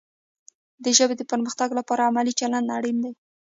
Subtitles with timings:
[0.83, 3.11] د ژبې د پرمختګ لپاره علمي چلند اړین دی.